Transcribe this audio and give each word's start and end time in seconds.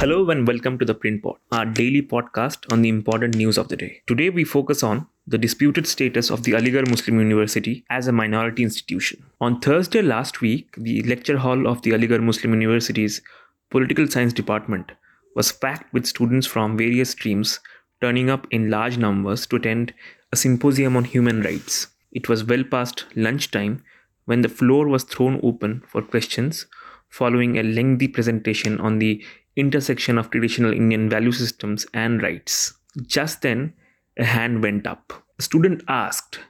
Hello 0.00 0.30
and 0.30 0.48
welcome 0.48 0.78
to 0.78 0.86
the 0.86 0.94
Print 0.94 1.22
Pod, 1.22 1.36
our 1.52 1.66
daily 1.66 2.00
podcast 2.00 2.72
on 2.72 2.80
the 2.80 2.88
important 2.88 3.36
news 3.36 3.58
of 3.58 3.68
the 3.68 3.76
day. 3.76 4.00
Today 4.06 4.30
we 4.30 4.44
focus 4.44 4.82
on 4.82 5.06
the 5.26 5.36
disputed 5.36 5.86
status 5.86 6.30
of 6.30 6.42
the 6.42 6.52
Aligarh 6.52 6.88
Muslim 6.88 7.18
University 7.18 7.84
as 7.90 8.06
a 8.06 8.12
minority 8.12 8.62
institution. 8.62 9.22
On 9.42 9.60
Thursday 9.60 10.00
last 10.00 10.40
week, 10.40 10.74
the 10.78 11.02
lecture 11.02 11.36
hall 11.36 11.66
of 11.66 11.82
the 11.82 11.90
Aligarh 11.90 12.22
Muslim 12.22 12.54
University's 12.54 13.20
Political 13.68 14.06
Science 14.06 14.32
Department 14.32 14.92
was 15.36 15.52
packed 15.52 15.92
with 15.92 16.06
students 16.06 16.46
from 16.46 16.78
various 16.78 17.10
streams 17.10 17.60
turning 18.00 18.30
up 18.30 18.46
in 18.50 18.70
large 18.70 18.96
numbers 18.96 19.46
to 19.48 19.56
attend 19.56 19.92
a 20.32 20.36
symposium 20.36 20.96
on 20.96 21.04
human 21.04 21.42
rights. 21.42 21.88
It 22.10 22.26
was 22.26 22.42
well 22.42 22.64
past 22.64 23.04
lunchtime 23.16 23.84
when 24.24 24.40
the 24.40 24.48
floor 24.48 24.88
was 24.88 25.04
thrown 25.04 25.38
open 25.42 25.82
for 25.86 26.00
questions 26.00 26.64
following 27.10 27.58
a 27.58 27.62
lengthy 27.62 28.08
presentation 28.08 28.80
on 28.80 28.98
the 28.98 29.22
intersection 29.60 30.18
of 30.18 30.30
traditional 30.30 30.72
Indian 30.72 31.08
value 31.08 31.32
systems 31.32 31.86
and 31.94 32.22
rights. 32.22 32.74
Just 33.06 33.42
then, 33.42 33.74
a 34.18 34.24
hand 34.24 34.62
went 34.62 34.86
up. 34.86 35.12
A 35.38 35.42
student 35.42 35.82
asked 35.88 36.40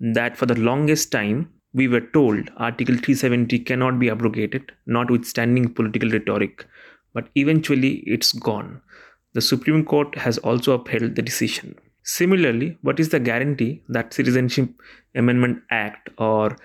that 0.00 0.36
for 0.36 0.46
the 0.46 0.58
longest 0.58 1.12
time, 1.12 1.50
we 1.72 1.88
were 1.88 2.00
told 2.00 2.50
Article 2.56 2.94
370 2.94 3.58
cannot 3.60 3.98
be 3.98 4.08
abrogated, 4.10 4.72
notwithstanding 4.86 5.72
political 5.72 6.10
rhetoric, 6.10 6.66
but 7.12 7.28
eventually 7.34 8.02
it's 8.06 8.32
gone. 8.32 8.80
The 9.34 9.40
Supreme 9.40 9.84
Court 9.84 10.16
has 10.16 10.38
also 10.38 10.72
upheld 10.72 11.16
the 11.16 11.22
decision. 11.22 11.76
Similarly, 12.04 12.78
what 12.82 13.00
is 13.00 13.08
the 13.08 13.18
guarantee 13.18 13.82
that 13.88 14.14
Citizenship 14.14 14.68
Amendment 15.14 15.62
Act 15.70 16.10
or 16.18 16.56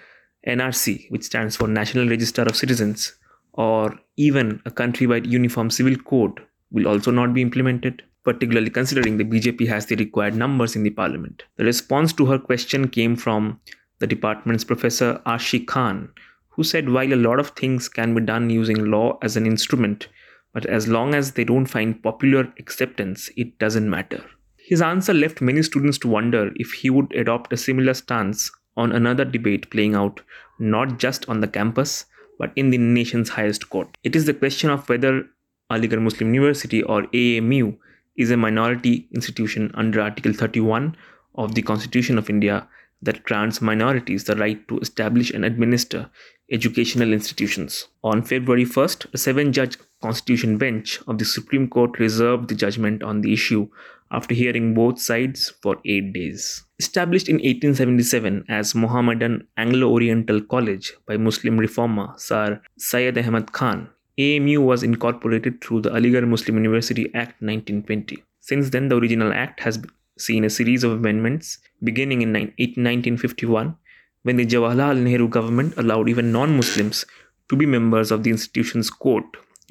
NRC, 0.47 1.09
which 1.09 1.23
stands 1.23 1.55
for 1.55 1.67
National 1.67 2.07
Register 2.07 2.43
of 2.43 2.55
Citizens, 2.55 3.13
or 3.59 3.99
even 4.15 4.61
a 4.65 4.71
countrywide 4.71 5.29
uniform 5.29 5.69
civil 5.69 5.97
code 5.97 6.39
will 6.71 6.87
also 6.87 7.11
not 7.11 7.33
be 7.33 7.41
implemented, 7.41 8.01
particularly 8.23 8.69
considering 8.69 9.17
the 9.17 9.25
BJP 9.25 9.67
has 9.67 9.85
the 9.85 9.97
required 9.97 10.33
numbers 10.33 10.77
in 10.77 10.83
the 10.83 10.89
parliament. 10.91 11.43
The 11.57 11.65
response 11.65 12.13
to 12.13 12.25
her 12.27 12.39
question 12.39 12.87
came 12.87 13.17
from 13.17 13.59
the 13.99 14.07
department's 14.07 14.63
professor 14.63 15.21
Arshi 15.25 15.67
Khan, 15.67 16.09
who 16.47 16.63
said 16.63 16.89
while 16.89 17.11
a 17.11 17.23
lot 17.27 17.37
of 17.37 17.49
things 17.49 17.89
can 17.89 18.15
be 18.15 18.21
done 18.21 18.49
using 18.49 18.85
law 18.85 19.17
as 19.21 19.35
an 19.35 19.45
instrument, 19.45 20.07
but 20.53 20.65
as 20.65 20.87
long 20.87 21.13
as 21.13 21.33
they 21.33 21.43
don't 21.43 21.65
find 21.65 22.01
popular 22.01 22.53
acceptance, 22.59 23.29
it 23.35 23.59
doesn't 23.59 23.89
matter. 23.89 24.23
His 24.55 24.81
answer 24.81 25.13
left 25.13 25.41
many 25.41 25.63
students 25.63 25.97
to 25.97 26.07
wonder 26.07 26.51
if 26.55 26.71
he 26.71 26.89
would 26.89 27.13
adopt 27.13 27.51
a 27.51 27.57
similar 27.57 27.93
stance 27.93 28.49
on 28.77 28.93
another 28.93 29.25
debate 29.25 29.69
playing 29.69 29.95
out 29.95 30.21
not 30.59 30.97
just 30.97 31.27
on 31.27 31.41
the 31.41 31.47
campus 31.47 32.05
but 32.39 32.51
in 32.55 32.71
the 32.71 32.79
nation's 32.79 33.29
highest 33.29 33.69
court. 33.69 33.95
It 34.03 34.15
is 34.15 34.25
the 34.25 34.33
question 34.33 34.71
of 34.71 34.89
whether 34.89 35.25
Aligarh 35.71 36.01
Muslim 36.01 36.33
University 36.33 36.81
or 36.81 37.05
AMU 37.13 37.73
is 38.15 38.31
a 38.31 38.37
minority 38.37 39.07
institution 39.13 39.71
under 39.75 40.01
Article 40.01 40.33
31 40.33 40.95
of 41.35 41.53
the 41.53 41.61
Constitution 41.61 42.17
of 42.17 42.29
India 42.29 42.67
that 43.01 43.23
grants 43.23 43.61
minorities 43.61 44.23
the 44.23 44.35
right 44.35 44.67
to 44.67 44.79
establish 44.79 45.29
and 45.31 45.45
administer 45.45 46.09
educational 46.51 47.13
institutions. 47.13 47.87
On 48.03 48.21
February 48.21 48.65
1st, 48.65 49.13
a 49.13 49.17
seven 49.17 49.53
judge 49.53 49.77
constitution 50.01 50.57
bench 50.57 50.99
of 51.07 51.17
the 51.17 51.25
Supreme 51.25 51.69
Court 51.69 51.99
reserved 51.99 52.49
the 52.49 52.55
judgment 52.55 53.03
on 53.03 53.21
the 53.21 53.31
issue 53.31 53.69
after 54.11 54.33
hearing 54.33 54.73
both 54.73 54.99
sides 54.99 55.53
for 55.61 55.77
eight 55.85 56.13
days. 56.13 56.63
Established 56.79 57.29
in 57.29 57.35
1877 57.35 58.45
as 58.49 58.73
Mohammedan 58.73 59.47
Anglo 59.57 59.89
Oriental 59.89 60.41
College 60.41 60.93
by 61.05 61.17
Muslim 61.17 61.57
reformer 61.57 62.13
Sir 62.17 62.61
Syed 62.77 63.17
Ahmad 63.17 63.51
Khan, 63.51 63.89
AMU 64.17 64.61
was 64.61 64.83
incorporated 64.83 65.61
through 65.61 65.81
the 65.81 65.89
Aligarh 65.91 66.27
Muslim 66.27 66.57
University 66.57 67.05
Act 67.13 67.41
1920. 67.41 68.23
Since 68.39 68.71
then, 68.71 68.89
the 68.89 68.97
original 68.97 69.31
act 69.31 69.59
has 69.59 69.79
seen 70.17 70.43
a 70.43 70.49
series 70.49 70.83
of 70.83 70.91
amendments 70.91 71.59
beginning 71.83 72.21
in 72.21 72.33
1951 72.33 73.77
when 74.23 74.35
the 74.35 74.45
Jawaharlal 74.45 74.97
Nehru 75.01 75.29
government 75.29 75.73
allowed 75.77 76.09
even 76.09 76.31
non 76.31 76.55
Muslims 76.55 77.05
to 77.49 77.55
be 77.55 77.65
members 77.65 78.11
of 78.11 78.23
the 78.23 78.29
institution's 78.29 78.89
court, 78.89 79.25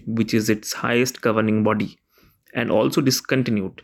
which 0.07 0.33
is 0.33 0.49
its 0.49 0.73
highest 0.73 1.21
governing 1.21 1.63
body, 1.63 1.99
and 2.55 2.71
also 2.71 3.01
discontinued 3.01 3.83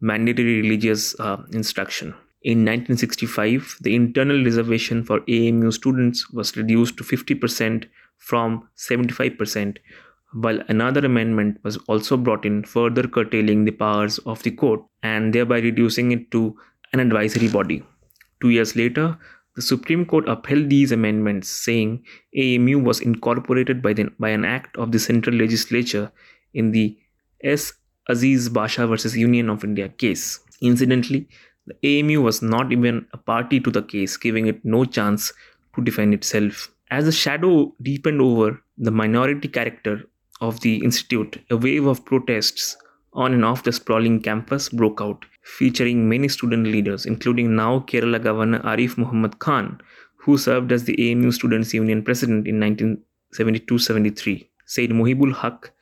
mandatory 0.00 0.60
religious 0.62 1.18
uh, 1.20 1.42
instruction. 1.52 2.14
In 2.42 2.58
1965, 2.58 3.78
the 3.80 3.94
internal 3.94 4.44
reservation 4.44 5.02
for 5.04 5.20
AMU 5.28 5.72
students 5.72 6.30
was 6.30 6.56
reduced 6.56 6.96
to 6.98 7.04
50% 7.04 7.86
from 8.18 8.68
75%, 8.76 9.78
while 10.34 10.60
another 10.68 11.04
amendment 11.04 11.58
was 11.64 11.76
also 11.88 12.16
brought 12.16 12.44
in, 12.44 12.62
further 12.62 13.08
curtailing 13.08 13.64
the 13.64 13.72
powers 13.72 14.18
of 14.18 14.42
the 14.44 14.50
court 14.50 14.80
and 15.02 15.32
thereby 15.32 15.58
reducing 15.58 16.12
it 16.12 16.30
to 16.30 16.56
an 16.92 17.00
advisory 17.00 17.48
body. 17.48 17.82
Two 18.40 18.50
years 18.50 18.76
later, 18.76 19.18
the 19.56 19.62
Supreme 19.62 20.06
Court 20.06 20.28
upheld 20.28 20.70
these 20.70 20.92
amendments, 20.92 21.48
saying 21.48 22.04
AMU 22.36 22.78
was 22.78 23.00
incorporated 23.00 23.82
by, 23.82 23.92
the, 23.92 24.08
by 24.20 24.28
an 24.28 24.44
act 24.44 24.76
of 24.76 24.92
the 24.92 25.00
Central 25.00 25.34
Legislature 25.34 26.12
in 26.54 26.70
the 26.70 26.96
S. 27.42 27.72
Aziz 28.08 28.48
Basha 28.48 28.86
versus 28.86 29.16
Union 29.16 29.50
of 29.50 29.64
India 29.64 29.88
case. 29.88 30.40
Incidentally, 30.60 31.28
the 31.66 32.00
AMU 32.00 32.22
was 32.22 32.40
not 32.40 32.72
even 32.72 33.06
a 33.12 33.18
party 33.18 33.60
to 33.60 33.70
the 33.70 33.82
case, 33.82 34.16
giving 34.16 34.46
it 34.46 34.64
no 34.64 34.84
chance 34.84 35.32
to 35.74 35.82
defend 35.82 36.14
itself. 36.14 36.70
As 36.90 37.04
the 37.04 37.12
shadow 37.12 37.74
deepened 37.82 38.22
over 38.22 38.62
the 38.78 38.90
minority 38.90 39.48
character 39.48 40.04
of 40.40 40.60
the 40.60 40.76
institute, 40.76 41.38
a 41.50 41.56
wave 41.56 41.84
of 41.86 42.04
protests 42.04 42.76
on 43.12 43.34
and 43.34 43.44
off 43.44 43.64
the 43.64 43.72
sprawling 43.72 44.20
campus 44.22 44.68
broke 44.68 45.00
out, 45.00 45.24
featuring 45.42 46.08
many 46.08 46.28
student 46.28 46.66
leaders, 46.66 47.04
including 47.04 47.54
now 47.56 47.80
Kerala 47.80 48.22
Governor 48.22 48.60
Arif 48.60 48.96
Muhammad 48.96 49.38
Khan, 49.38 49.80
who 50.16 50.38
served 50.38 50.72
as 50.72 50.84
the 50.84 51.10
AMU 51.10 51.32
Students' 51.32 51.74
Union 51.74 52.02
president 52.02 52.46
in 52.46 52.60
1972 52.60 53.78
73. 53.78 54.50
Said 54.66 54.90
Mohibul 54.90 55.34
Haq, 55.34 55.72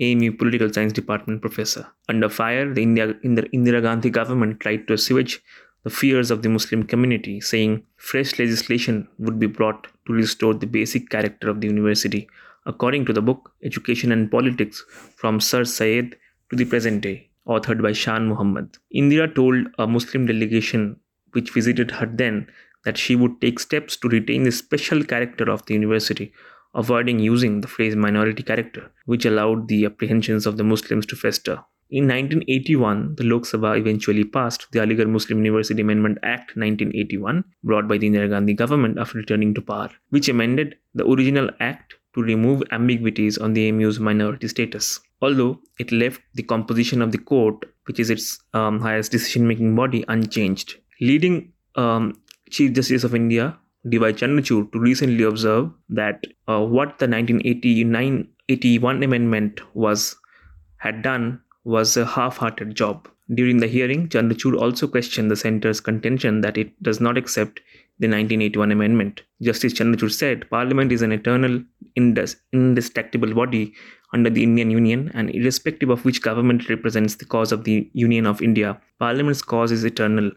AMU 0.00 0.32
Political 0.32 0.72
Science 0.72 0.92
Department 0.92 1.40
professor. 1.40 1.86
Under 2.08 2.28
fire, 2.28 2.72
the 2.72 2.82
India, 2.82 3.14
Indira 3.24 3.80
Gandhi 3.80 4.10
government 4.10 4.60
tried 4.60 4.86
to 4.86 4.94
assuage 4.94 5.42
the 5.84 5.90
fears 5.90 6.30
of 6.30 6.42
the 6.42 6.48
Muslim 6.48 6.82
community, 6.82 7.40
saying 7.40 7.84
fresh 7.96 8.38
legislation 8.38 9.08
would 9.18 9.38
be 9.38 9.46
brought 9.46 9.86
to 10.06 10.12
restore 10.12 10.52
the 10.52 10.66
basic 10.66 11.08
character 11.08 11.48
of 11.48 11.60
the 11.60 11.68
university, 11.68 12.28
according 12.66 13.06
to 13.06 13.12
the 13.12 13.22
book 13.22 13.52
Education 13.62 14.12
and 14.12 14.30
Politics 14.30 14.84
from 15.14 15.40
Sir 15.40 15.64
Syed 15.64 16.16
to 16.50 16.56
the 16.56 16.64
Present 16.64 17.00
Day, 17.02 17.30
authored 17.46 17.82
by 17.82 17.92
Shan 17.92 18.28
Muhammad. 18.28 18.76
Indira 18.94 19.34
told 19.34 19.68
a 19.78 19.86
Muslim 19.86 20.26
delegation 20.26 21.00
which 21.32 21.52
visited 21.52 21.90
her 21.92 22.06
then 22.06 22.48
that 22.84 22.98
she 22.98 23.16
would 23.16 23.40
take 23.40 23.58
steps 23.58 23.96
to 23.96 24.08
retain 24.08 24.42
the 24.42 24.52
special 24.52 25.02
character 25.02 25.50
of 25.50 25.64
the 25.66 25.74
university 25.74 26.32
avoiding 26.76 27.18
using 27.18 27.60
the 27.60 27.68
phrase 27.68 27.96
minority 27.96 28.42
character, 28.42 28.90
which 29.06 29.24
allowed 29.24 29.66
the 29.68 29.84
apprehensions 29.84 30.46
of 30.46 30.56
the 30.56 30.64
Muslims 30.64 31.06
to 31.06 31.16
fester. 31.16 31.64
In 31.88 32.08
1981, 32.08 33.14
the 33.14 33.24
Lok 33.24 33.42
Sabha 33.42 33.78
eventually 33.78 34.24
passed 34.24 34.66
the 34.72 34.80
Aligarh 34.80 35.08
Muslim 35.08 35.44
University 35.44 35.82
Amendment 35.82 36.18
Act 36.24 36.56
1981, 36.56 37.44
brought 37.62 37.86
by 37.86 37.96
the 37.96 38.10
Indira 38.10 38.28
Gandhi 38.28 38.54
government 38.54 38.98
after 38.98 39.18
returning 39.18 39.54
to 39.54 39.62
power, 39.62 39.90
which 40.10 40.28
amended 40.28 40.76
the 40.94 41.06
original 41.08 41.48
act 41.60 41.94
to 42.14 42.22
remove 42.22 42.62
ambiguities 42.72 43.38
on 43.38 43.52
the 43.52 43.68
AMU's 43.68 44.00
minority 44.00 44.48
status. 44.48 44.98
Although 45.22 45.60
it 45.78 45.92
left 45.92 46.20
the 46.34 46.42
composition 46.42 47.02
of 47.02 47.12
the 47.12 47.18
court, 47.18 47.64
which 47.86 48.00
is 48.00 48.10
its 48.10 48.40
um, 48.52 48.80
highest 48.80 49.12
decision 49.12 49.46
making 49.46 49.76
body, 49.76 50.04
unchanged. 50.08 50.74
Leading 51.00 51.52
um, 51.76 52.20
Chief 52.50 52.72
Justice 52.72 53.04
of 53.04 53.14
India 53.14 53.56
D.Y. 53.88 54.12
Chandrachud 54.12 54.72
to 54.72 54.78
recently 54.78 55.24
observe 55.24 55.70
that 55.88 56.24
uh, 56.48 56.60
what 56.60 56.98
the 56.98 57.08
1989 57.08 58.28
81 58.48 59.02
amendment 59.02 59.60
was 59.74 60.16
had 60.78 61.02
done 61.02 61.40
was 61.64 61.96
a 61.96 62.06
half-hearted 62.06 62.74
job. 62.74 63.08
During 63.34 63.58
the 63.58 63.66
hearing, 63.66 64.08
Chandrachud 64.08 64.56
also 64.56 64.86
questioned 64.86 65.30
the 65.30 65.36
centre's 65.36 65.80
contention 65.80 66.42
that 66.42 66.56
it 66.56 66.80
does 66.80 67.00
not 67.00 67.18
accept 67.18 67.58
the 67.98 68.06
1981 68.06 68.70
amendment. 68.70 69.22
Justice 69.42 69.72
Chandrachud 69.72 70.12
said, 70.12 70.48
Parliament 70.48 70.92
is 70.92 71.02
an 71.02 71.10
eternal, 71.10 71.62
indestructible 71.96 73.34
body 73.34 73.74
under 74.12 74.30
the 74.30 74.44
Indian 74.44 74.70
Union, 74.70 75.10
and 75.14 75.34
irrespective 75.34 75.90
of 75.90 76.04
which 76.04 76.22
government 76.22 76.68
represents 76.68 77.16
the 77.16 77.24
cause 77.24 77.50
of 77.50 77.64
the 77.64 77.90
Union 77.94 78.26
of 78.26 78.42
India, 78.42 78.80
Parliament's 78.98 79.42
cause 79.42 79.72
is 79.72 79.84
eternal 79.84 80.30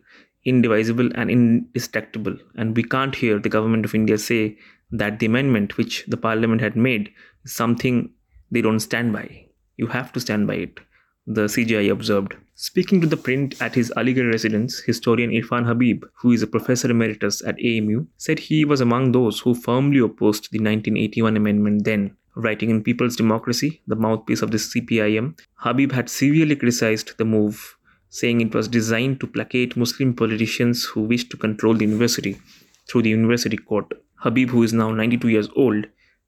indivisible 0.45 1.09
and 1.15 1.29
indestructible. 1.29 2.35
And 2.55 2.75
we 2.75 2.83
can't 2.83 3.15
hear 3.15 3.39
the 3.39 3.49
government 3.49 3.85
of 3.85 3.95
India 3.95 4.17
say 4.17 4.57
that 4.91 5.19
the 5.19 5.25
amendment 5.25 5.77
which 5.77 6.05
the 6.07 6.17
parliament 6.17 6.61
had 6.61 6.75
made 6.75 7.11
is 7.43 7.53
something 7.53 8.11
they 8.51 8.61
don't 8.61 8.79
stand 8.79 9.13
by. 9.13 9.45
You 9.77 9.87
have 9.87 10.11
to 10.13 10.19
stand 10.19 10.47
by 10.47 10.55
it, 10.55 10.79
the 11.27 11.45
CJI 11.45 11.89
observed. 11.89 12.35
Speaking 12.55 12.99
to 13.01 13.07
the 13.07 13.15
print 13.15 13.61
at 13.61 13.75
his 13.75 13.93
Aligarh 13.95 14.31
residence, 14.31 14.79
historian 14.79 15.31
Irfan 15.31 15.65
Habib, 15.65 16.03
who 16.21 16.31
is 16.31 16.41
a 16.41 16.47
professor 16.47 16.91
emeritus 16.91 17.41
at 17.45 17.59
AMU, 17.63 18.05
said 18.17 18.39
he 18.39 18.65
was 18.65 18.81
among 18.81 19.11
those 19.11 19.39
who 19.39 19.55
firmly 19.55 19.99
opposed 19.99 20.51
the 20.51 20.59
1981 20.59 21.37
amendment 21.37 21.85
then, 21.85 22.17
Writing 22.35 22.69
in 22.69 22.83
People's 22.83 23.15
Democracy, 23.15 23.81
the 23.87 23.95
mouthpiece 23.95 24.41
of 24.41 24.51
the 24.51 24.57
CPIM, 24.57 25.37
Habib 25.55 25.91
had 25.91 26.09
severely 26.09 26.55
criticized 26.55 27.17
the 27.17 27.25
move, 27.25 27.75
saying 28.09 28.41
it 28.41 28.53
was 28.53 28.67
designed 28.67 29.19
to 29.19 29.27
placate 29.27 29.77
Muslim 29.77 30.13
politicians 30.13 30.83
who 30.83 31.01
wished 31.01 31.29
to 31.31 31.37
control 31.37 31.73
the 31.75 31.85
university 31.85 32.39
through 32.87 33.03
the 33.03 33.09
university 33.09 33.57
court. 33.57 33.91
Habib, 34.15 34.49
who 34.49 34.63
is 34.63 34.73
now 34.73 34.91
92 34.91 35.29
years 35.29 35.49
old, 35.55 35.85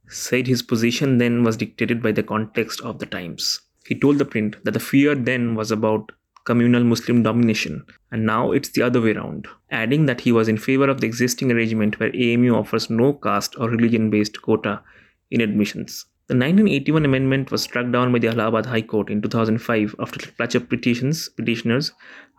said 0.07 0.47
his 0.47 0.61
position 0.61 1.17
then 1.17 1.43
was 1.43 1.57
dictated 1.57 2.01
by 2.01 2.11
the 2.11 2.23
context 2.23 2.81
of 2.81 2.99
the 2.99 3.05
times. 3.05 3.61
He 3.85 3.99
told 3.99 4.19
the 4.19 4.25
print 4.25 4.57
that 4.63 4.71
the 4.71 4.79
fear 4.79 5.15
then 5.15 5.55
was 5.55 5.71
about 5.71 6.11
communal 6.45 6.83
Muslim 6.83 7.23
domination, 7.23 7.83
and 8.11 8.25
now 8.25 8.51
it's 8.51 8.69
the 8.69 8.81
other 8.81 9.01
way 9.01 9.13
around, 9.13 9.47
adding 9.69 10.05
that 10.05 10.21
he 10.21 10.31
was 10.31 10.47
in 10.47 10.57
favor 10.57 10.89
of 10.89 11.01
the 11.01 11.07
existing 11.07 11.51
arrangement 11.51 11.99
where 11.99 12.15
AMU 12.15 12.55
offers 12.55 12.89
no 12.89 13.13
caste 13.13 13.55
or 13.57 13.69
religion 13.69 14.09
based 14.09 14.41
quota 14.41 14.81
in 15.29 15.41
admissions. 15.41 16.05
The 16.31 16.37
1981 16.37 17.03
amendment 17.03 17.51
was 17.51 17.63
struck 17.63 17.91
down 17.91 18.13
by 18.13 18.19
the 18.19 18.29
Allahabad 18.29 18.65
High 18.65 18.83
Court 18.83 19.09
in 19.09 19.21
2005 19.21 19.95
after 19.99 20.31
clutch 20.31 20.55
of 20.55 20.69
petitions, 20.69 21.27
petitioners 21.27 21.91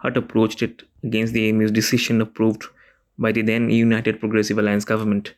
had 0.02 0.16
approached 0.16 0.62
it 0.62 0.84
against 1.04 1.34
the 1.34 1.50
AMU's 1.50 1.70
decision 1.70 2.22
approved 2.22 2.64
by 3.18 3.32
the 3.32 3.42
then 3.42 3.68
United 3.68 4.18
Progressive 4.18 4.56
Alliance 4.56 4.86
government 4.86 5.34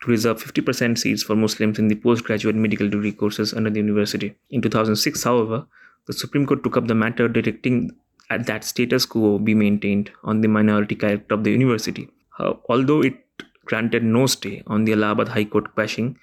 to 0.00 0.10
reserve 0.10 0.42
50% 0.42 0.96
seats 0.96 1.22
for 1.22 1.36
Muslims 1.36 1.78
in 1.78 1.88
the 1.88 1.96
postgraduate 1.96 2.56
medical 2.56 2.88
degree 2.88 3.12
courses 3.12 3.52
under 3.52 3.68
the 3.68 3.80
university. 3.80 4.34
In 4.48 4.62
2006, 4.62 5.22
however, 5.22 5.66
the 6.06 6.14
Supreme 6.14 6.46
Court 6.46 6.64
took 6.64 6.78
up 6.78 6.86
the 6.86 6.94
matter, 6.94 7.28
directing 7.28 7.90
that 8.30 8.64
status 8.64 9.04
quo 9.04 9.38
be 9.38 9.54
maintained 9.54 10.10
on 10.24 10.40
the 10.40 10.48
minority 10.48 10.94
character 10.94 11.34
of 11.34 11.44
the 11.44 11.50
university. 11.50 12.08
Uh, 12.38 12.54
although 12.70 13.02
it 13.02 13.22
granted 13.66 14.02
no 14.02 14.24
stay 14.24 14.62
on 14.66 14.86
the 14.86 14.94
Allahabad 14.94 15.28
High 15.28 15.44
Court 15.44 15.74
quashing 15.74 16.18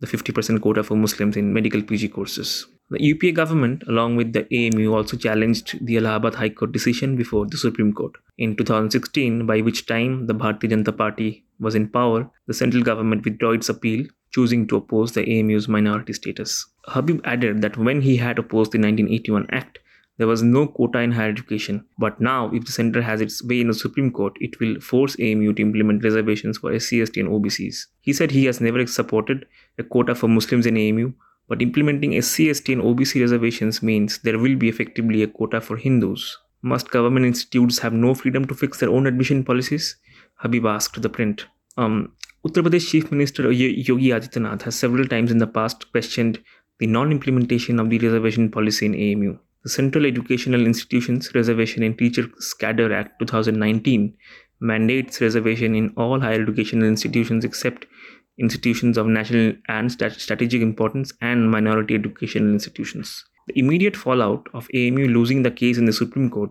the 0.00 0.06
50% 0.06 0.60
quota 0.60 0.82
for 0.82 0.96
Muslims 0.96 1.36
in 1.36 1.52
medical 1.52 1.82
PG 1.82 2.08
courses. 2.08 2.66
The 2.90 3.02
UPA 3.02 3.32
government, 3.32 3.84
along 3.86 4.16
with 4.16 4.32
the 4.32 4.46
AMU, 4.52 4.92
also 4.92 5.16
challenged 5.16 5.84
the 5.86 5.98
Allahabad 5.98 6.34
High 6.34 6.48
Court 6.48 6.72
decision 6.72 7.16
before 7.16 7.46
the 7.46 7.56
Supreme 7.56 7.92
Court. 7.92 8.16
In 8.38 8.56
2016, 8.56 9.46
by 9.46 9.60
which 9.60 9.86
time 9.86 10.26
the 10.26 10.34
Bharatiya 10.34 10.70
Janata 10.70 10.96
Party 10.96 11.44
was 11.60 11.74
in 11.74 11.88
power, 11.88 12.28
the 12.46 12.54
central 12.54 12.82
government 12.82 13.24
withdrew 13.24 13.52
its 13.52 13.68
appeal, 13.68 14.06
choosing 14.32 14.66
to 14.66 14.76
oppose 14.76 15.12
the 15.12 15.28
AMU's 15.38 15.68
minority 15.68 16.12
status. 16.14 16.66
Habib 16.86 17.20
added 17.24 17.62
that 17.62 17.76
when 17.76 18.00
he 18.00 18.16
had 18.16 18.38
opposed 18.38 18.72
the 18.72 18.78
1981 18.78 19.46
Act, 19.52 19.78
there 20.20 20.26
was 20.26 20.42
no 20.42 20.66
quota 20.66 20.98
in 20.98 21.12
higher 21.12 21.30
education. 21.30 21.82
But 21.96 22.20
now, 22.20 22.50
if 22.52 22.66
the 22.66 22.72
center 22.72 23.00
has 23.00 23.22
its 23.22 23.42
way 23.42 23.62
in 23.62 23.68
the 23.68 23.74
Supreme 23.74 24.10
Court, 24.10 24.34
it 24.38 24.60
will 24.60 24.78
force 24.78 25.16
AMU 25.18 25.54
to 25.54 25.62
implement 25.62 26.04
reservations 26.04 26.58
for 26.58 26.72
SCST 26.72 27.18
and 27.20 27.30
OBCs. 27.30 27.86
He 28.02 28.12
said 28.12 28.30
he 28.30 28.44
has 28.44 28.60
never 28.60 28.86
supported 28.86 29.46
a 29.78 29.82
quota 29.82 30.14
for 30.14 30.28
Muslims 30.28 30.66
in 30.66 30.76
AMU, 30.76 31.14
but 31.48 31.62
implementing 31.62 32.20
SC, 32.20 32.52
ST, 32.52 32.68
and 32.68 32.82
OBC 32.82 33.22
reservations 33.22 33.82
means 33.82 34.18
there 34.18 34.38
will 34.38 34.56
be 34.56 34.68
effectively 34.68 35.22
a 35.22 35.26
quota 35.26 35.58
for 35.58 35.78
Hindus. 35.78 36.36
Must 36.60 36.90
government 36.90 37.24
institutes 37.24 37.78
have 37.78 37.94
no 37.94 38.14
freedom 38.14 38.44
to 38.44 38.54
fix 38.54 38.78
their 38.78 38.90
own 38.90 39.06
admission 39.06 39.42
policies? 39.42 39.96
Habib 40.34 40.66
asked 40.66 41.00
the 41.00 41.08
print. 41.08 41.46
Um, 41.78 42.12
Uttar 42.46 42.62
Pradesh 42.62 42.90
Chief 42.90 43.10
Minister 43.10 43.50
Yogi 43.50 44.10
Adityanath 44.10 44.62
has 44.62 44.74
several 44.76 45.06
times 45.06 45.30
in 45.30 45.38
the 45.38 45.46
past 45.46 45.90
questioned 45.92 46.42
the 46.78 46.86
non 46.86 47.10
implementation 47.10 47.80
of 47.80 47.88
the 47.88 47.98
reservation 47.98 48.50
policy 48.50 48.84
in 48.84 48.94
AMU. 48.94 49.38
The 49.62 49.68
Central 49.68 50.06
Educational 50.06 50.64
Institutions 50.64 51.34
Reservation 51.34 51.82
in 51.82 51.94
Teachers 51.94 52.54
Cadre 52.54 52.94
Act 52.94 53.18
2019 53.18 54.16
mandates 54.60 55.20
reservation 55.20 55.74
in 55.74 55.92
all 55.98 56.18
higher 56.18 56.40
educational 56.40 56.88
institutions 56.88 57.44
except 57.44 57.84
institutions 58.38 58.96
of 58.96 59.06
national 59.06 59.52
and 59.68 59.92
strategic 59.92 60.62
importance, 60.62 61.12
and 61.20 61.50
minority 61.50 61.94
educational 61.94 62.48
institutions. 62.48 63.24
The 63.48 63.58
immediate 63.58 63.96
fallout 63.96 64.48
of 64.54 64.68
AMU 64.72 65.08
losing 65.08 65.42
the 65.42 65.50
case 65.50 65.76
in 65.76 65.84
the 65.84 65.92
Supreme 65.92 66.30
Court 66.30 66.50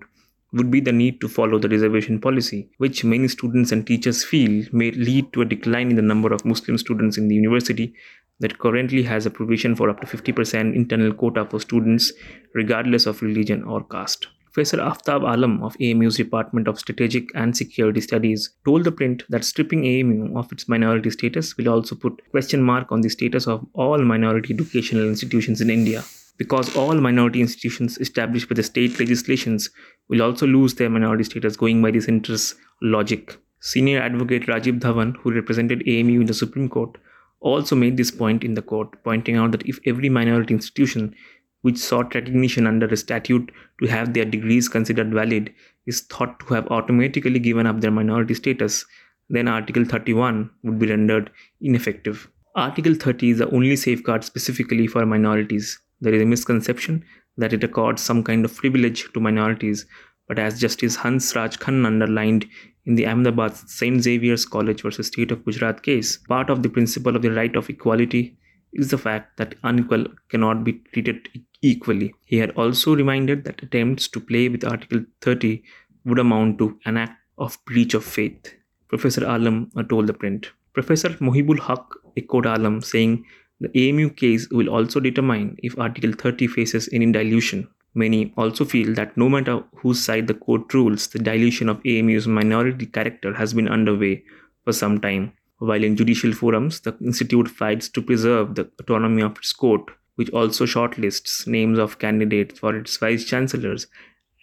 would 0.53 0.69
be 0.69 0.79
the 0.79 0.91
need 0.91 1.19
to 1.21 1.27
follow 1.27 1.57
the 1.57 1.69
reservation 1.69 2.19
policy, 2.19 2.69
which 2.77 3.03
many 3.03 3.27
students 3.27 3.71
and 3.71 3.85
teachers 3.85 4.23
feel 4.23 4.65
may 4.71 4.91
lead 4.91 5.31
to 5.33 5.41
a 5.41 5.45
decline 5.45 5.89
in 5.89 5.95
the 5.95 6.01
number 6.01 6.31
of 6.33 6.45
Muslim 6.45 6.77
students 6.77 7.17
in 7.17 7.27
the 7.27 7.35
university 7.35 7.93
that 8.39 8.57
currently 8.59 9.03
has 9.03 9.25
a 9.25 9.29
provision 9.29 9.75
for 9.75 9.89
up 9.89 9.99
to 10.01 10.07
50% 10.07 10.75
internal 10.75 11.13
quota 11.13 11.45
for 11.45 11.59
students, 11.59 12.11
regardless 12.53 13.05
of 13.05 13.21
religion 13.21 13.63
or 13.63 13.83
caste. 13.83 14.27
Professor 14.51 14.77
Aftab 14.77 15.21
Alam 15.31 15.61
of 15.61 15.75
AMU's 15.79 16.17
Department 16.17 16.67
of 16.67 16.79
Strategic 16.79 17.29
and 17.35 17.55
Security 17.55 18.01
Studies 18.01 18.49
told 18.65 18.83
the 18.83 18.91
print 18.91 19.23
that 19.29 19.45
stripping 19.45 19.85
AMU 19.85 20.37
of 20.37 20.51
its 20.51 20.67
minority 20.67 21.11
status 21.11 21.55
will 21.55 21.69
also 21.69 21.95
put 21.95 22.19
question 22.31 22.63
mark 22.63 22.91
on 22.91 23.01
the 23.01 23.09
status 23.09 23.47
of 23.47 23.65
all 23.73 23.99
minority 23.99 24.53
educational 24.53 25.07
institutions 25.07 25.61
in 25.61 25.69
India. 25.69 26.03
Because 26.37 26.75
all 26.75 26.95
minority 26.95 27.41
institutions 27.41 27.99
established 27.99 28.49
by 28.49 28.55
the 28.55 28.63
state 28.63 28.99
legislations 28.99 29.69
will 30.07 30.23
also 30.23 30.47
lose 30.47 30.73
their 30.73 30.89
minority 30.89 31.25
status 31.25 31.55
going 31.55 31.81
by 31.81 31.91
the 31.91 31.99
center's 31.99 32.55
logic. 32.81 33.37
Senior 33.59 34.01
advocate 34.01 34.47
Rajiv 34.47 34.79
Dhawan, 34.79 35.15
who 35.17 35.31
represented 35.31 35.87
AMU 35.87 36.21
in 36.21 36.25
the 36.25 36.33
Supreme 36.33 36.69
Court, 36.69 36.97
also 37.41 37.75
made 37.75 37.97
this 37.97 38.11
point 38.11 38.43
in 38.43 38.53
the 38.53 38.61
court, 38.61 39.03
pointing 39.03 39.35
out 39.35 39.51
that 39.51 39.67
if 39.67 39.79
every 39.85 40.09
minority 40.09 40.53
institution 40.53 41.15
which 41.61 41.77
sought 41.77 42.15
recognition 42.15 42.65
under 42.67 42.87
a 42.87 42.97
statute 42.97 43.51
to 43.81 43.87
have 43.87 44.13
their 44.13 44.25
degrees 44.25 44.69
considered 44.69 45.13
valid 45.13 45.53
is 45.85 46.01
thought 46.01 46.39
to 46.39 46.53
have 46.53 46.67
automatically 46.67 47.39
given 47.39 47.65
up 47.65 47.81
their 47.81 47.91
minority 47.91 48.33
status, 48.33 48.85
then 49.29 49.47
Article 49.47 49.85
31 49.85 50.49
would 50.63 50.79
be 50.79 50.87
rendered 50.87 51.31
ineffective. 51.61 52.29
Article 52.55 52.95
30 52.95 53.29
is 53.31 53.37
the 53.39 53.49
only 53.51 53.75
safeguard 53.75 54.23
specifically 54.23 54.87
for 54.87 55.05
minorities. 55.05 55.79
There 56.01 56.13
is 56.13 56.21
a 56.21 56.25
misconception 56.25 57.03
that 57.37 57.53
it 57.53 57.63
accords 57.63 58.01
some 58.01 58.23
kind 58.23 58.43
of 58.43 58.55
privilege 58.55 59.11
to 59.13 59.19
minorities, 59.19 59.85
but 60.29 60.39
as 60.39 60.59
Justice 60.61 60.95
Hans 60.95 61.35
Raj 61.35 61.57
Khanna 61.59 61.87
underlined 61.87 62.45
in 62.85 62.95
the 62.95 63.05
Ahmedabad 63.05 63.55
St. 63.55 64.01
Xavier's 64.01 64.45
College 64.45 64.83
versus 64.83 65.07
State 65.07 65.31
of 65.31 65.43
Gujarat 65.43 65.81
case, 65.83 66.17
part 66.29 66.49
of 66.49 66.63
the 66.63 66.69
principle 66.69 67.15
of 67.15 67.23
the 67.23 67.31
right 67.31 67.55
of 67.55 67.69
equality 67.69 68.37
is 68.73 68.91
the 68.91 68.97
fact 68.97 69.35
that 69.37 69.55
unequal 69.63 70.05
cannot 70.29 70.63
be 70.63 70.73
treated 70.93 71.27
equally. 71.63 72.13
He 72.25 72.37
had 72.37 72.51
also 72.51 72.95
reminded 72.95 73.43
that 73.45 73.63
attempts 73.63 74.07
to 74.09 74.19
play 74.19 74.47
with 74.49 74.63
Article 74.63 75.03
30 75.21 75.63
would 76.05 76.19
amount 76.19 76.59
to 76.59 76.79
an 76.85 76.97
act 76.97 77.17
of 77.39 77.57
breach 77.65 77.95
of 77.95 78.05
faith. 78.05 78.53
Professor 78.87 79.25
Alam 79.25 79.71
told 79.89 80.07
the 80.07 80.13
print. 80.13 80.51
Professor 80.73 81.09
Mohibul 81.09 81.59
Haq 81.59 81.85
echoed 82.15 82.45
Alam, 82.45 82.81
saying 82.81 83.25
the 83.59 83.89
AMU 83.89 84.11
case 84.11 84.47
will 84.51 84.69
also 84.69 84.99
determine 84.99 85.57
if 85.63 85.77
Article 85.79 86.13
30 86.13 86.47
faces 86.47 86.87
any 86.93 87.11
dilution. 87.11 87.67
Many 87.93 88.33
also 88.37 88.65
feel 88.65 88.93
that 88.93 89.17
no 89.17 89.29
matter 89.29 89.63
whose 89.77 90.03
side 90.03 90.27
the 90.27 90.33
court 90.33 90.73
rules, 90.73 91.07
the 91.07 91.19
dilution 91.19 91.69
of 91.69 91.81
AMU's 91.85 92.27
minority 92.27 92.85
character 92.85 93.33
has 93.33 93.53
been 93.53 93.67
underway 93.67 94.23
for 94.63 94.73
some 94.73 94.99
time. 95.01 95.33
While 95.57 95.83
in 95.83 95.95
judicial 95.95 96.31
forums, 96.31 96.79
the 96.81 96.95
institute 97.01 97.49
fights 97.49 97.89
to 97.89 98.01
preserve 98.01 98.55
the 98.55 98.69
autonomy 98.79 99.23
of 99.23 99.37
its 99.37 99.51
court, 99.51 99.89
which 100.15 100.29
also 100.29 100.65
shortlists 100.65 101.47
names 101.47 101.79
of 101.79 101.99
candidates 101.99 102.59
for 102.59 102.75
its 102.75 102.95
vice 102.97 103.25
chancellors. 103.25 103.87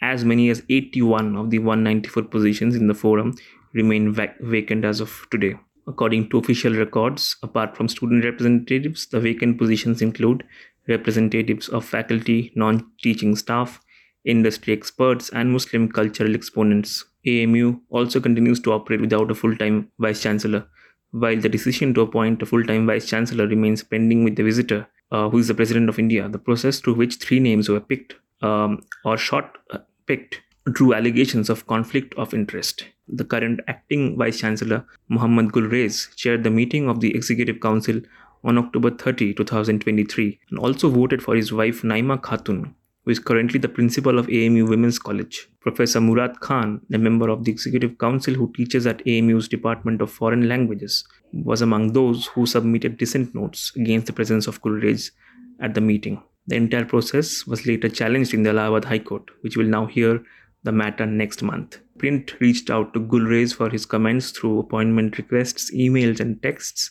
As 0.03 0.25
many 0.25 0.51
as 0.51 0.63
81 0.69 1.37
of 1.37 1.51
the 1.51 1.59
194 1.61 2.25
positions 2.25 2.75
in 2.75 2.87
the 2.87 2.95
forum 2.95 3.35
remain 3.73 4.13
vac- 4.13 4.41
vacant 4.41 4.85
as 4.85 5.01
of 5.01 5.27
today. 5.31 5.55
According 5.87 6.31
to 6.31 6.39
official 6.39 6.75
records, 6.75 7.37
apart 7.43 7.77
from 7.77 7.89
student 7.89 8.25
representatives, 8.25 9.07
the 9.07 9.21
vacant 9.21 9.57
positions 9.57 10.03
include 10.03 10.45
representatives 10.89 11.69
of 11.69 11.85
faculty, 11.85 12.53
non 12.55 12.91
teaching 13.03 13.37
staff, 13.37 13.81
industry 14.25 14.73
experts, 14.73 15.31
and 15.31 15.53
Muslim 15.53 15.89
cultural 15.91 16.35
exponents. 16.35 17.05
AMU 17.27 17.81
also 17.91 18.21
continues 18.21 18.61
to 18.61 18.73
operate 18.73 19.01
without 19.01 19.31
a 19.31 19.35
full 19.35 19.57
time 19.57 19.91
vice 19.99 20.23
chancellor 20.23 20.67
while 21.11 21.37
the 21.37 21.49
decision 21.49 21.95
to 21.95 22.03
appoint 22.03 22.43
a 22.43 22.47
full 22.47 22.65
time 22.65 22.87
vice 22.87 23.07
chancellor 23.07 23.47
remains 23.47 23.83
pending 23.83 24.25
with 24.25 24.37
the 24.37 24.43
visitor, 24.43 24.87
uh, 25.13 25.29
who 25.29 25.39
is 25.39 25.49
the 25.49 25.55
president 25.55 25.89
of 25.89 25.99
India. 25.99 26.29
The 26.29 26.39
process 26.39 26.81
through 26.81 26.95
which 26.95 27.17
three 27.17 27.41
names 27.41 27.69
were 27.69 27.81
picked 27.81 28.17
um, 28.43 28.83
or 29.05 29.17
short 29.17 29.59
uh, 29.71 29.79
picked 30.07 30.43
drew 30.73 30.93
allegations 30.95 31.49
of 31.49 31.67
conflict 31.67 32.15
of 32.15 32.35
interest. 32.35 32.85
The 33.09 33.25
current 33.25 33.61
acting 33.69 34.17
vice 34.19 34.41
chancellor, 34.41 34.85
Muhammad 35.09 35.53
Gulrez, 35.53 36.15
chaired 36.17 36.43
the 36.43 36.51
meeting 36.51 36.89
of 36.89 37.01
the 37.01 37.15
Executive 37.15 37.61
Council 37.61 38.01
on 38.45 38.59
October 38.59 38.91
30, 38.91 39.35
2023, 39.35 40.41
and 40.51 40.59
also 40.59 40.91
voted 40.91 41.23
for 41.23 41.35
his 41.35 41.53
wife 41.53 41.83
Naima 41.83 42.21
Khatun 42.21 42.75
who 43.07 43.13
is 43.13 43.21
currently 43.21 43.59
the 43.61 43.69
principal 43.69 44.19
of 44.19 44.29
AMU 44.29 44.67
Women's 44.67 44.99
College. 44.99 45.49
Professor 45.61 46.01
Murad 46.01 46.41
Khan, 46.41 46.81
a 46.93 46.99
member 46.99 47.29
of 47.29 47.45
the 47.45 47.53
Executive 47.53 47.97
Council 47.99 48.35
who 48.35 48.53
teaches 48.53 48.85
at 48.85 49.07
AMU's 49.07 49.47
Department 49.49 50.03
of 50.03 50.11
Foreign 50.11 50.49
Languages, 50.49 51.05
was 51.33 51.63
among 51.63 51.93
those 51.93 52.27
who 52.27 52.47
submitted 52.47 52.97
dissent 52.97 53.33
notes 53.33 53.73
against 53.77 54.09
the 54.09 54.13
presence 54.13 54.49
of 54.49 54.61
Gulrez 54.61 55.13
at 55.61 55.75
the 55.75 55.81
meeting. 55.81 56.21
The 56.49 56.57
entire 56.57 56.85
process 56.85 57.47
was 57.47 57.65
later 57.65 57.89
challenged 57.89 58.35
in 58.35 58.43
the 58.43 58.51
Allahabad 58.51 58.87
High 58.87 58.99
Court, 58.99 59.31
which 59.43 59.57
will 59.57 59.67
now 59.67 59.87
hear 59.87 60.25
the 60.65 60.73
matter 60.73 61.07
next 61.07 61.43
month. 61.43 61.79
Print 61.99 62.35
reached 62.41 62.71
out 62.71 62.93
to 62.93 63.01
Gulrez 63.01 63.55
for 63.55 63.71
his 63.71 63.87
comments 63.87 64.33
through 64.33 64.59
appointment 64.59 65.17
requests, 65.17 65.73
emails, 65.73 66.19
and 66.19 66.43
texts, 66.43 66.91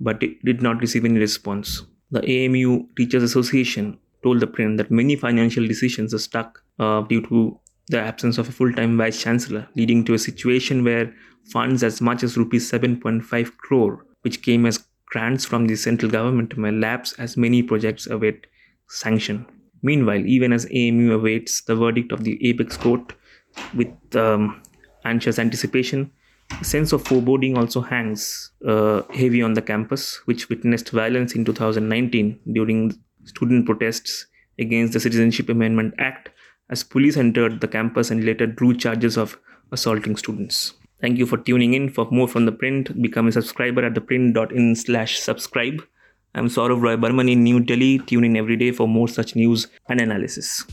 but 0.00 0.22
it 0.22 0.44
did 0.44 0.62
not 0.62 0.80
receive 0.80 1.04
any 1.04 1.18
response. 1.18 1.82
The 2.10 2.24
AMU 2.24 2.86
Teachers 2.96 3.22
Association 3.22 3.98
told 4.22 4.40
the 4.40 4.46
print 4.46 4.76
that 4.76 4.90
many 4.90 5.16
financial 5.16 5.66
decisions 5.66 6.14
are 6.14 6.18
stuck 6.18 6.62
uh, 6.78 7.02
due 7.02 7.22
to 7.28 7.58
the 7.88 8.00
absence 8.00 8.38
of 8.38 8.48
a 8.48 8.52
full-time 8.52 8.96
vice 8.96 9.20
chancellor, 9.20 9.68
leading 9.76 10.04
to 10.04 10.14
a 10.14 10.18
situation 10.18 10.82
where 10.82 11.14
funds 11.52 11.82
as 11.82 12.00
much 12.00 12.22
as 12.22 12.36
rupees 12.36 12.70
7.5 12.70 13.56
crore, 13.58 14.04
which 14.22 14.42
came 14.42 14.66
as 14.66 14.84
grants 15.06 15.44
from 15.44 15.66
the 15.66 15.76
central 15.76 16.10
government, 16.10 16.56
may 16.56 16.72
lapse 16.72 17.12
as 17.14 17.36
many 17.36 17.62
projects 17.62 18.06
await 18.08 18.46
sanction. 18.88 19.46
Meanwhile, 19.82 20.26
even 20.26 20.52
as 20.52 20.66
AMU 20.66 21.12
awaits 21.12 21.60
the 21.62 21.76
verdict 21.76 22.10
of 22.10 22.24
the 22.24 22.44
apex 22.48 22.76
court 22.76 23.12
with 23.74 24.16
um, 24.16 24.60
anxious 25.04 25.38
anticipation, 25.38 26.10
sense 26.62 26.92
of 26.92 27.06
foreboding 27.06 27.56
also 27.56 27.80
hangs 27.80 28.50
uh, 28.66 29.02
heavy 29.12 29.42
on 29.42 29.54
the 29.54 29.62
campus, 29.62 30.16
which 30.26 30.48
witnessed 30.48 30.90
violence 30.90 31.34
in 31.34 31.44
2019 31.44 32.40
during 32.52 32.98
student 33.24 33.66
protests 33.66 34.26
against 34.58 34.92
the 34.92 35.00
Citizenship 35.00 35.48
Amendment 35.48 35.94
Act 35.98 36.30
as 36.70 36.82
police 36.82 37.16
entered 37.16 37.60
the 37.60 37.68
campus 37.68 38.10
and 38.10 38.24
later 38.24 38.46
drew 38.46 38.76
charges 38.76 39.16
of 39.16 39.38
assaulting 39.72 40.16
students. 40.16 40.74
Thank 41.00 41.18
you 41.18 41.26
for 41.26 41.36
tuning 41.36 41.74
in. 41.74 41.90
For 41.90 42.08
more 42.10 42.26
from 42.26 42.46
the 42.46 42.52
print, 42.52 43.00
become 43.02 43.28
a 43.28 43.32
subscriber 43.32 43.84
at 43.84 43.94
theprint.in 43.94 44.76
slash 44.76 45.18
subscribe. 45.18 45.82
I'm 46.34 46.48
Saurav 46.48 46.80
Roy 46.80 46.96
Burman 46.96 47.28
in 47.28 47.44
New 47.44 47.60
Delhi. 47.60 47.98
Tune 47.98 48.24
in 48.24 48.36
every 48.36 48.56
day 48.56 48.72
for 48.72 48.88
more 48.88 49.08
such 49.08 49.36
news 49.36 49.68
and 49.88 50.00
analysis. 50.00 50.64